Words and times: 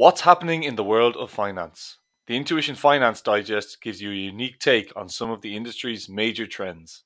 What's 0.00 0.22
happening 0.22 0.62
in 0.62 0.76
the 0.76 0.82
world 0.82 1.14
of 1.18 1.30
finance? 1.30 1.98
The 2.26 2.34
Intuition 2.34 2.74
Finance 2.74 3.20
Digest 3.20 3.82
gives 3.82 4.00
you 4.00 4.10
a 4.10 4.14
unique 4.14 4.58
take 4.58 4.90
on 4.96 5.10
some 5.10 5.30
of 5.30 5.42
the 5.42 5.54
industry's 5.54 6.08
major 6.08 6.46
trends. 6.46 7.04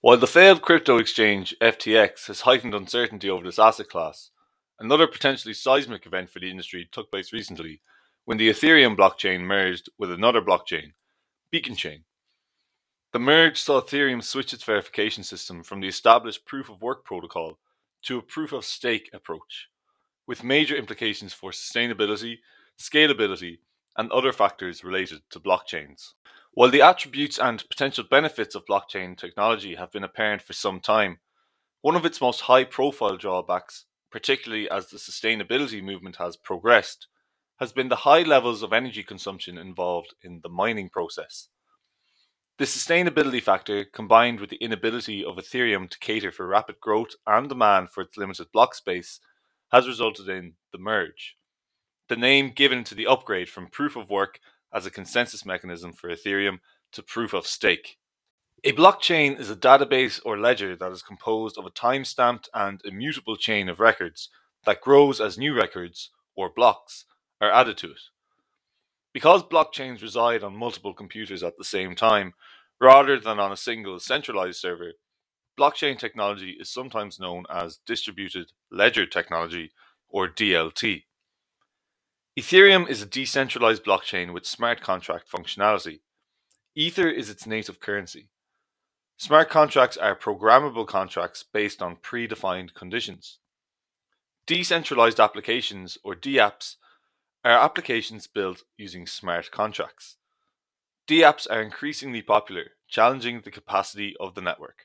While 0.00 0.18
the 0.18 0.28
failed 0.28 0.62
crypto 0.62 0.98
exchange 0.98 1.52
FTX 1.60 2.28
has 2.28 2.42
heightened 2.42 2.76
uncertainty 2.76 3.28
over 3.28 3.44
this 3.44 3.58
asset 3.58 3.88
class, 3.88 4.30
another 4.78 5.08
potentially 5.08 5.54
seismic 5.54 6.06
event 6.06 6.30
for 6.30 6.38
the 6.38 6.48
industry 6.48 6.88
took 6.92 7.10
place 7.10 7.32
recently 7.32 7.80
when 8.24 8.38
the 8.38 8.48
Ethereum 8.48 8.96
blockchain 8.96 9.40
merged 9.40 9.88
with 9.98 10.12
another 10.12 10.40
blockchain, 10.40 10.92
Beacon 11.50 11.74
Chain. 11.74 12.04
The 13.10 13.18
merge 13.18 13.58
saw 13.58 13.80
Ethereum 13.80 14.22
switch 14.22 14.52
its 14.52 14.64
verification 14.64 15.24
system 15.24 15.62
from 15.62 15.80
the 15.80 15.88
established 15.88 16.44
proof 16.44 16.68
of 16.68 16.82
work 16.82 17.06
protocol 17.06 17.58
to 18.02 18.18
a 18.18 18.22
proof 18.22 18.52
of 18.52 18.66
stake 18.66 19.08
approach, 19.14 19.68
with 20.26 20.44
major 20.44 20.76
implications 20.76 21.32
for 21.32 21.50
sustainability, 21.50 22.40
scalability, 22.78 23.60
and 23.96 24.12
other 24.12 24.30
factors 24.30 24.84
related 24.84 25.22
to 25.30 25.40
blockchains. 25.40 26.12
While 26.52 26.70
the 26.70 26.82
attributes 26.82 27.38
and 27.38 27.66
potential 27.70 28.04
benefits 28.04 28.54
of 28.54 28.66
blockchain 28.66 29.16
technology 29.16 29.76
have 29.76 29.90
been 29.90 30.04
apparent 30.04 30.42
for 30.42 30.52
some 30.52 30.78
time, 30.78 31.20
one 31.80 31.96
of 31.96 32.04
its 32.04 32.20
most 32.20 32.42
high 32.42 32.64
profile 32.64 33.16
drawbacks, 33.16 33.86
particularly 34.12 34.68
as 34.68 34.88
the 34.88 34.98
sustainability 34.98 35.82
movement 35.82 36.16
has 36.16 36.36
progressed, 36.36 37.06
has 37.58 37.72
been 37.72 37.88
the 37.88 37.96
high 37.96 38.22
levels 38.22 38.62
of 38.62 38.74
energy 38.74 39.02
consumption 39.02 39.56
involved 39.56 40.14
in 40.22 40.40
the 40.42 40.50
mining 40.50 40.90
process. 40.90 41.48
The 42.58 42.64
sustainability 42.64 43.40
factor, 43.40 43.84
combined 43.84 44.40
with 44.40 44.50
the 44.50 44.56
inability 44.56 45.24
of 45.24 45.36
Ethereum 45.36 45.88
to 45.90 45.98
cater 46.00 46.32
for 46.32 46.44
rapid 46.44 46.80
growth 46.80 47.10
and 47.24 47.48
demand 47.48 47.90
for 47.90 48.00
its 48.00 48.16
limited 48.16 48.48
block 48.52 48.74
space, 48.74 49.20
has 49.70 49.86
resulted 49.86 50.28
in 50.28 50.54
the 50.72 50.78
merge, 50.78 51.36
the 52.08 52.16
name 52.16 52.50
given 52.50 52.82
to 52.82 52.96
the 52.96 53.06
upgrade 53.06 53.48
from 53.48 53.68
proof 53.68 53.94
of 53.94 54.10
work 54.10 54.40
as 54.74 54.86
a 54.86 54.90
consensus 54.90 55.46
mechanism 55.46 55.92
for 55.92 56.10
Ethereum 56.10 56.58
to 56.90 57.00
proof 57.00 57.32
of 57.32 57.46
stake. 57.46 57.96
A 58.64 58.72
blockchain 58.72 59.38
is 59.38 59.50
a 59.50 59.56
database 59.56 60.20
or 60.24 60.36
ledger 60.36 60.74
that 60.74 60.90
is 60.90 61.00
composed 61.00 61.58
of 61.58 61.64
a 61.64 61.70
time 61.70 62.04
stamped 62.04 62.48
and 62.52 62.80
immutable 62.84 63.36
chain 63.36 63.68
of 63.68 63.78
records 63.78 64.30
that 64.64 64.80
grows 64.80 65.20
as 65.20 65.38
new 65.38 65.54
records, 65.54 66.10
or 66.34 66.50
blocks, 66.50 67.04
are 67.40 67.52
added 67.52 67.76
to 67.78 67.92
it. 67.92 68.00
Because 69.14 69.42
blockchains 69.42 70.02
reside 70.02 70.42
on 70.44 70.56
multiple 70.56 70.92
computers 70.92 71.42
at 71.42 71.56
the 71.56 71.64
same 71.64 71.94
time, 71.94 72.34
rather 72.80 73.18
than 73.18 73.38
on 73.38 73.52
a 73.52 73.56
single 73.56 73.98
centralized 73.98 74.60
server, 74.60 74.92
blockchain 75.58 75.98
technology 75.98 76.56
is 76.60 76.70
sometimes 76.70 77.18
known 77.18 77.44
as 77.50 77.80
distributed 77.86 78.52
ledger 78.70 79.06
technology, 79.06 79.72
or 80.08 80.28
DLT. 80.28 81.04
Ethereum 82.38 82.88
is 82.88 83.02
a 83.02 83.06
decentralized 83.06 83.84
blockchain 83.84 84.32
with 84.32 84.46
smart 84.46 84.80
contract 84.80 85.30
functionality. 85.30 86.00
Ether 86.74 87.08
is 87.08 87.28
its 87.28 87.46
native 87.46 87.80
currency. 87.80 88.28
Smart 89.16 89.50
contracts 89.50 89.96
are 89.96 90.14
programmable 90.14 90.86
contracts 90.86 91.42
based 91.42 91.82
on 91.82 91.96
predefined 91.96 92.72
conditions. 92.74 93.38
Decentralized 94.46 95.18
applications, 95.18 95.98
or 96.04 96.14
DApps, 96.14 96.76
are 97.44 97.50
applications 97.50 98.28
built 98.28 98.62
using 98.76 99.06
smart 99.08 99.50
contracts. 99.50 100.17
DApps 101.08 101.46
are 101.50 101.62
increasingly 101.62 102.20
popular, 102.20 102.72
challenging 102.86 103.40
the 103.40 103.50
capacity 103.50 104.14
of 104.20 104.34
the 104.34 104.42
network. 104.42 104.82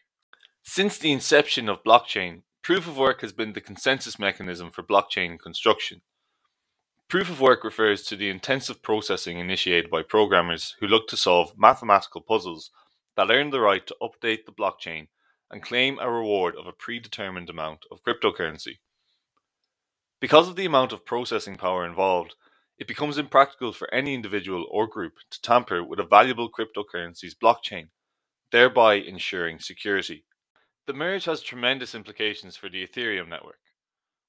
Since 0.63 0.97
the 0.97 1.11
inception 1.11 1.67
of 1.67 1.83
blockchain, 1.83 2.43
proof 2.61 2.87
of 2.87 2.97
work 2.97 3.19
has 3.19 3.33
been 3.33 3.51
the 3.51 3.59
consensus 3.59 4.17
mechanism 4.17 4.71
for 4.71 4.83
blockchain 4.83 5.37
construction. 5.37 5.99
Proof 7.09 7.29
of 7.29 7.41
work 7.41 7.65
refers 7.65 8.03
to 8.03 8.15
the 8.15 8.29
intensive 8.29 8.81
processing 8.81 9.37
initiated 9.37 9.91
by 9.91 10.01
programmers 10.01 10.77
who 10.79 10.87
look 10.87 11.09
to 11.09 11.17
solve 11.17 11.57
mathematical 11.57 12.21
puzzles 12.21 12.71
that 13.17 13.29
earn 13.29 13.49
the 13.49 13.59
right 13.59 13.85
to 13.85 13.95
update 14.01 14.45
the 14.45 14.53
blockchain 14.53 15.07
and 15.51 15.61
claim 15.61 15.99
a 15.99 16.09
reward 16.09 16.55
of 16.55 16.65
a 16.65 16.71
predetermined 16.71 17.49
amount 17.49 17.81
of 17.91 18.01
cryptocurrency. 18.01 18.77
Because 20.21 20.47
of 20.47 20.55
the 20.55 20.65
amount 20.65 20.93
of 20.93 21.05
processing 21.05 21.57
power 21.57 21.85
involved, 21.85 22.35
it 22.83 22.87
becomes 22.87 23.17
impractical 23.17 23.71
for 23.71 23.91
any 23.93 24.13
individual 24.13 24.67
or 24.69 24.87
group 24.87 25.13
to 25.31 25.41
tamper 25.41 25.81
with 25.81 26.01
a 26.01 26.03
valuable 26.03 26.49
cryptocurrency's 26.51 27.33
blockchain, 27.33 27.87
thereby 28.51 28.95
ensuring 28.95 29.57
security. 29.57 30.25
The 30.85 30.91
merge 30.91 31.23
has 31.23 31.41
tremendous 31.41 31.95
implications 31.95 32.57
for 32.57 32.67
the 32.67 32.85
Ethereum 32.85 33.29
network. 33.29 33.61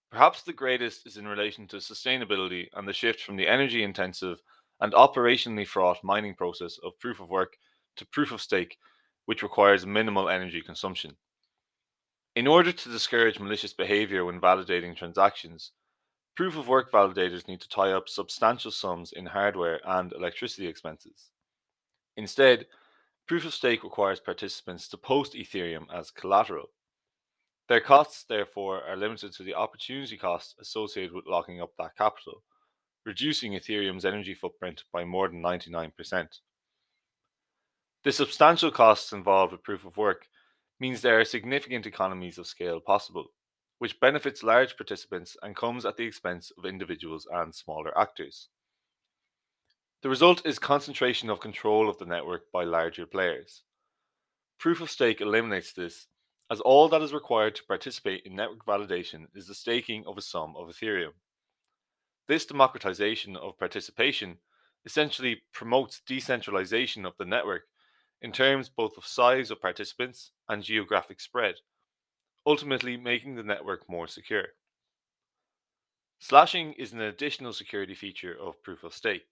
Perhaps 0.08 0.44
the 0.44 0.52
greatest 0.52 1.04
is 1.04 1.16
in 1.16 1.26
relation 1.26 1.66
to 1.66 1.78
sustainability 1.78 2.68
and 2.74 2.86
the 2.86 2.92
shift 2.92 3.20
from 3.20 3.34
the 3.34 3.48
energy 3.48 3.82
intensive 3.82 4.38
and 4.80 4.92
operationally 4.92 5.66
fraught 5.66 6.04
mining 6.04 6.36
process 6.36 6.78
of 6.84 6.96
proof 7.00 7.18
of 7.18 7.28
work 7.28 7.54
to 7.96 8.06
proof 8.06 8.30
of 8.30 8.40
stake, 8.40 8.76
which 9.24 9.42
requires 9.42 9.84
minimal 9.84 10.28
energy 10.28 10.62
consumption. 10.62 11.16
In 12.36 12.46
order 12.46 12.70
to 12.70 12.88
discourage 12.88 13.40
malicious 13.40 13.72
behavior 13.72 14.24
when 14.24 14.40
validating 14.40 14.96
transactions, 14.96 15.72
Proof 16.36 16.56
of 16.56 16.66
work 16.66 16.90
validators 16.90 17.46
need 17.46 17.60
to 17.60 17.68
tie 17.68 17.92
up 17.92 18.08
substantial 18.08 18.72
sums 18.72 19.12
in 19.12 19.26
hardware 19.26 19.80
and 19.84 20.12
electricity 20.12 20.66
expenses. 20.66 21.30
Instead, 22.16 22.66
proof 23.28 23.44
of 23.44 23.54
stake 23.54 23.84
requires 23.84 24.18
participants 24.18 24.88
to 24.88 24.96
post 24.96 25.34
Ethereum 25.34 25.86
as 25.94 26.10
collateral. 26.10 26.70
Their 27.68 27.80
costs, 27.80 28.24
therefore, 28.28 28.82
are 28.82 28.96
limited 28.96 29.32
to 29.34 29.44
the 29.44 29.54
opportunity 29.54 30.16
costs 30.16 30.56
associated 30.60 31.12
with 31.12 31.26
locking 31.26 31.62
up 31.62 31.70
that 31.78 31.96
capital, 31.96 32.42
reducing 33.06 33.52
Ethereum's 33.52 34.04
energy 34.04 34.34
footprint 34.34 34.82
by 34.92 35.04
more 35.04 35.28
than 35.28 35.40
99%. 35.40 35.92
The 38.02 38.12
substantial 38.12 38.72
costs 38.72 39.12
involved 39.12 39.52
with 39.52 39.62
proof 39.62 39.86
of 39.86 39.96
work 39.96 40.26
means 40.80 41.00
there 41.00 41.18
are 41.20 41.24
significant 41.24 41.86
economies 41.86 42.38
of 42.38 42.48
scale 42.48 42.80
possible 42.80 43.28
which 43.78 44.00
benefits 44.00 44.42
large 44.42 44.76
participants 44.76 45.36
and 45.42 45.56
comes 45.56 45.84
at 45.84 45.96
the 45.96 46.04
expense 46.04 46.52
of 46.56 46.64
individuals 46.64 47.26
and 47.32 47.54
smaller 47.54 47.96
actors. 47.98 48.48
The 50.02 50.08
result 50.08 50.44
is 50.44 50.58
concentration 50.58 51.30
of 51.30 51.40
control 51.40 51.88
of 51.88 51.98
the 51.98 52.04
network 52.04 52.52
by 52.52 52.64
larger 52.64 53.06
players. 53.06 53.62
Proof 54.58 54.80
of 54.80 54.90
stake 54.90 55.20
eliminates 55.20 55.72
this, 55.72 56.06
as 56.50 56.60
all 56.60 56.88
that 56.90 57.02
is 57.02 57.12
required 57.12 57.54
to 57.56 57.64
participate 57.64 58.22
in 58.24 58.36
network 58.36 58.64
validation 58.66 59.26
is 59.34 59.46
the 59.46 59.54
staking 59.54 60.04
of 60.06 60.18
a 60.18 60.22
sum 60.22 60.54
of 60.56 60.68
Ethereum. 60.68 61.14
This 62.28 62.46
democratization 62.46 63.36
of 63.36 63.58
participation 63.58 64.38
essentially 64.84 65.42
promotes 65.52 66.00
decentralization 66.06 67.06
of 67.06 67.16
the 67.18 67.24
network 67.24 67.62
in 68.20 68.32
terms 68.32 68.68
both 68.68 68.96
of 68.96 69.06
size 69.06 69.50
of 69.50 69.60
participants 69.60 70.30
and 70.48 70.62
geographic 70.62 71.20
spread 71.20 71.56
ultimately 72.46 72.96
making 72.96 73.34
the 73.34 73.42
network 73.42 73.88
more 73.88 74.06
secure. 74.06 74.48
Slashing 76.18 76.72
is 76.74 76.92
an 76.92 77.00
additional 77.00 77.52
security 77.52 77.94
feature 77.94 78.36
of 78.40 78.62
proof 78.62 78.84
of 78.84 78.94
stake, 78.94 79.26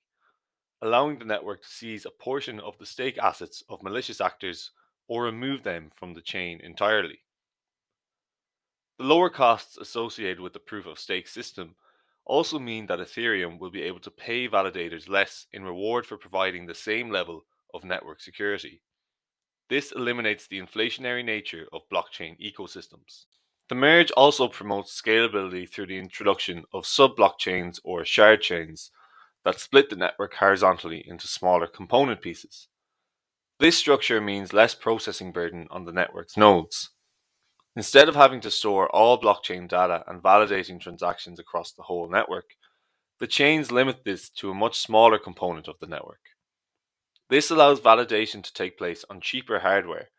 allowing 0.83 1.19
the 1.19 1.25
network 1.25 1.63
to 1.63 1.69
seize 1.69 2.05
a 2.05 2.11
portion 2.11 2.61
of 2.61 2.77
the 2.79 2.87
stake 2.87 3.19
assets 3.19 3.63
of 3.69 3.83
malicious 3.83 4.21
actors 4.21 4.73
or 5.09 5.25
remove 5.25 5.63
them 5.63 5.91
from 5.95 6.15
the 6.15 6.21
chain 6.21 6.61
entirely. 6.63 7.21
The 8.99 9.05
lower 9.05 9.31
costs 9.31 9.77
associated 9.79 10.41
with 10.41 10.53
the 10.53 10.59
proof 10.59 10.87
of 10.87 10.99
stake 10.99 11.29
system 11.29 11.77
also 12.25 12.59
mean 12.59 12.87
that 12.87 13.01
Ethereum 13.01 13.59
will 13.59 13.71
be 13.71 13.83
able 13.83 14.01
to 14.01 14.11
pay 14.11 14.49
validators 14.49 15.09
less 15.09 15.47
in 15.53 15.65
reward 15.65 16.07
for 16.07 16.17
providing 16.17 16.67
the 16.67 16.75
same 16.75 17.11
level 17.11 17.45
of 17.75 17.85
network 17.85 18.21
security. 18.21 18.83
This 19.73 19.91
eliminates 19.91 20.47
the 20.47 20.61
inflationary 20.61 21.25
nature 21.25 21.67
of 21.73 21.89
blockchain 21.91 22.37
ecosystems. 22.39 23.25
The 23.71 23.75
merge 23.75 24.11
also 24.11 24.47
promotes 24.47 25.01
scalability 25.01 25.67
through 25.67 25.87
the 25.87 25.97
introduction 25.97 26.65
of 26.75 26.85
sub 26.85 27.17
blockchains 27.17 27.81
or 27.83 28.05
shard 28.05 28.43
chains 28.43 28.91
that 29.47 29.59
split 29.59 29.89
the 29.89 29.97
network 29.97 30.35
horizontally 30.35 31.03
into 31.09 31.27
smaller 31.27 31.67
component 31.67 32.21
pieces. 32.21 32.69
This 33.61 33.79
structure 33.79 34.21
means 34.21 34.53
less 34.53 34.75
processing 34.75 35.33
burden 35.33 35.69
on 35.71 35.87
the 35.87 35.93
network's 35.93 36.37
nodes. 36.37 36.91
Instead 37.75 38.11
of 38.11 38.15
having 38.15 38.43
to 38.43 38.51
store 38.51 38.95
all 38.95 39.19
blockchain 39.19 39.67
data 39.71 40.05
and 40.07 40.23
validating 40.23 40.79
transactions 40.83 41.39
across 41.39 41.73
the 41.73 41.85
whole 41.85 42.11
network, 42.11 42.51
the 43.21 43.27
chains 43.27 43.73
limit 43.73 44.05
this 44.05 44.29
to 44.29 44.51
a 44.51 44.55
much 44.55 44.79
smaller 44.79 45.19
component 45.19 45.67
of 45.67 45.77
the 45.81 45.87
network. 45.87 46.21
This 47.33 47.51
allows 47.51 47.81
validation 47.81 48.43
to 48.43 48.53
take 48.53 48.77
place 48.77 49.07
on 49.09 49.23
cheaper 49.23 49.61
hardware, 49.61 50.11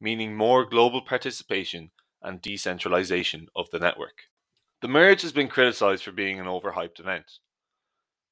meaning 0.00 0.36
more 0.36 0.64
global 0.64 1.02
participation 1.02 1.90
and 2.22 2.40
decentralization 2.40 3.48
of 3.56 3.68
the 3.70 3.80
network. 3.80 4.28
The 4.80 4.86
merge 4.86 5.22
has 5.22 5.32
been 5.32 5.48
criticized 5.48 6.04
for 6.04 6.12
being 6.12 6.38
an 6.38 6.46
overhyped 6.46 7.00
event. 7.00 7.40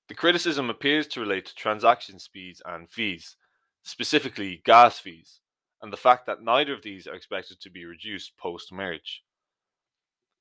The 0.06 0.14
criticism 0.14 0.70
appears 0.70 1.08
to 1.08 1.20
relate 1.20 1.46
to 1.46 1.54
transaction 1.56 2.20
speeds 2.20 2.62
and 2.64 2.88
fees, 2.88 3.34
specifically 3.82 4.62
gas 4.64 5.00
fees, 5.00 5.40
and 5.82 5.92
the 5.92 5.96
fact 5.96 6.24
that 6.26 6.40
neither 6.40 6.72
of 6.72 6.82
these 6.82 7.08
are 7.08 7.16
expected 7.16 7.58
to 7.62 7.70
be 7.70 7.86
reduced 7.86 8.36
post 8.36 8.70
merge. 8.70 9.24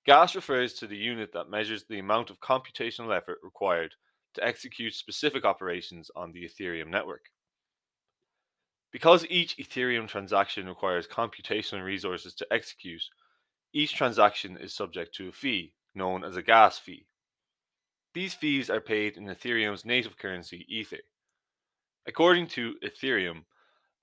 Gas 0.06 0.36
refers 0.36 0.76
to 0.76 0.86
the 0.86 0.98
unit 0.98 1.32
that 1.34 1.50
measures 1.50 1.86
the 1.86 1.98
amount 1.98 2.30
of 2.30 2.42
computational 2.42 3.18
effort 3.18 3.40
required 3.42 3.96
to 4.36 4.46
execute 4.46 4.94
specific 4.94 5.44
operations 5.44 6.12
on 6.16 6.32
the 6.32 6.48
Ethereum 6.48 6.90
network. 6.90 7.32
Because 8.92 9.25
each 9.30 9.57
Ethereum 9.57 10.07
transaction 10.07 10.68
requires 10.68 11.07
computational 11.07 11.84
resources 11.84 12.34
to 12.36 12.48
execute, 12.51 13.04
each 13.74 13.95
transaction 13.95 14.57
is 14.57 14.74
subject 14.74 15.13
to 15.16 15.30
a 15.30 15.31
fee, 15.31 15.74
known 15.94 16.24
as 16.24 16.38
a 16.38 16.42
gas 16.42 16.80
fee. 16.80 17.06
These 18.13 18.34
fees 18.34 18.69
are 18.69 18.81
paid 18.81 19.18
in 19.18 19.25
Ethereum's 19.25 19.86
native 19.86 20.18
currency, 20.18 20.66
Ether. 20.69 21.01
According 22.07 22.48
to 22.48 22.75
Ethereum, 22.84 23.44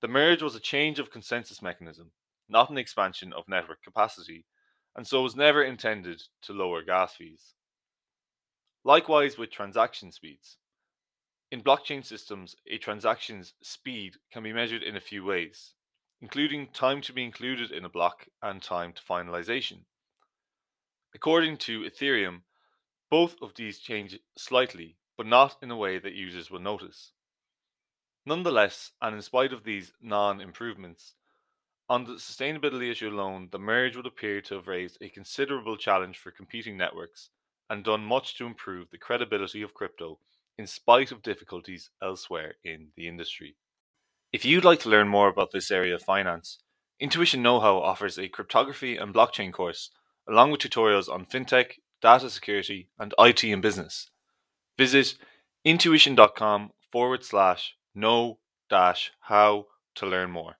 the 0.02 0.08
merge 0.08 0.42
was 0.42 0.54
a 0.54 0.60
change 0.60 0.98
of 0.98 1.10
consensus 1.10 1.62
mechanism, 1.62 2.12
not 2.48 2.69
an 2.69 2.76
expansion 2.76 3.32
of 3.32 3.48
network 3.48 3.82
capacity, 3.82 4.44
and 4.94 5.06
so 5.06 5.22
was 5.22 5.34
never 5.34 5.64
intended 5.64 6.22
to 6.42 6.52
lower 6.52 6.82
gas 6.82 7.14
fees. 7.14 7.54
Likewise 8.84 9.38
with 9.38 9.50
transaction 9.50 10.12
speeds. 10.12 10.58
In 11.54 11.62
blockchain 11.62 12.04
systems, 12.04 12.56
a 12.66 12.78
transaction's 12.78 13.54
speed 13.62 14.16
can 14.32 14.42
be 14.42 14.52
measured 14.52 14.82
in 14.82 14.96
a 14.96 15.00
few 15.00 15.24
ways, 15.24 15.74
including 16.20 16.66
time 16.66 17.00
to 17.02 17.12
be 17.12 17.22
included 17.22 17.70
in 17.70 17.84
a 17.84 17.88
block 17.88 18.26
and 18.42 18.60
time 18.60 18.92
to 18.92 19.00
finalization. 19.00 19.84
According 21.14 21.58
to 21.58 21.82
Ethereum, 21.82 22.40
both 23.08 23.36
of 23.40 23.54
these 23.54 23.78
change 23.78 24.18
slightly, 24.36 24.96
but 25.16 25.28
not 25.28 25.56
in 25.62 25.70
a 25.70 25.76
way 25.76 26.00
that 26.00 26.14
users 26.14 26.50
will 26.50 26.58
notice. 26.58 27.12
Nonetheless, 28.26 28.90
and 29.00 29.14
in 29.14 29.22
spite 29.22 29.52
of 29.52 29.62
these 29.62 29.92
non 30.02 30.40
improvements, 30.40 31.14
on 31.88 32.02
the 32.02 32.14
sustainability 32.14 32.90
issue 32.90 33.10
alone, 33.10 33.50
the 33.52 33.60
merge 33.60 33.94
would 33.94 34.06
appear 34.06 34.40
to 34.40 34.56
have 34.56 34.66
raised 34.66 34.98
a 35.00 35.08
considerable 35.08 35.76
challenge 35.76 36.18
for 36.18 36.32
competing 36.32 36.76
networks 36.76 37.30
and 37.70 37.84
done 37.84 38.04
much 38.04 38.36
to 38.38 38.44
improve 38.44 38.90
the 38.90 38.98
credibility 38.98 39.62
of 39.62 39.72
crypto 39.72 40.18
in 40.58 40.66
spite 40.66 41.12
of 41.12 41.22
difficulties 41.22 41.90
elsewhere 42.02 42.54
in 42.64 42.88
the 42.96 43.08
industry. 43.08 43.56
If 44.32 44.44
you'd 44.44 44.64
like 44.64 44.80
to 44.80 44.88
learn 44.88 45.08
more 45.08 45.28
about 45.28 45.52
this 45.52 45.70
area 45.70 45.94
of 45.94 46.02
finance, 46.02 46.58
Intuition 47.00 47.42
Know 47.42 47.60
How 47.60 47.78
offers 47.78 48.18
a 48.18 48.28
cryptography 48.28 48.96
and 48.96 49.14
blockchain 49.14 49.52
course, 49.52 49.90
along 50.28 50.50
with 50.50 50.60
tutorials 50.60 51.08
on 51.08 51.26
fintech, 51.26 51.72
data 52.00 52.30
security, 52.30 52.88
and 52.98 53.14
IT 53.18 53.44
and 53.44 53.62
business. 53.62 54.10
Visit 54.78 55.16
intuition.com 55.64 56.70
forward 56.90 57.24
slash 57.24 57.74
know 57.94 58.38
dash 58.70 59.12
how 59.20 59.66
to 59.96 60.06
learn 60.06 60.30
more. 60.30 60.56